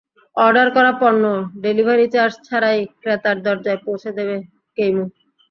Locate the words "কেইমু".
4.77-5.03